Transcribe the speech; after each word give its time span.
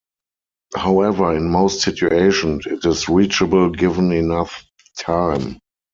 However, 0.75 1.35
in 1.37 1.47
most 1.51 1.81
situations 1.81 2.65
it 2.65 2.83
is 2.85 3.07
reachable 3.07 3.69
given 3.69 4.11
enough 4.11 4.65
time. 4.97 5.59